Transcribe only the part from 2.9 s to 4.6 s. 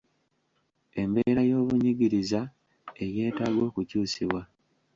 eyeetaaga okukyusibwa